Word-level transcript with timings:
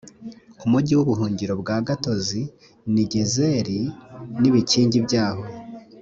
umujyi 0.65 0.93
w’ubuhungiro 0.95 1.53
bwa 1.61 1.77
gatozi 1.87 2.41
n’i 2.93 3.05
gezeri 3.13 3.79
n’ibikingi 4.41 4.97
byaho 5.05 5.43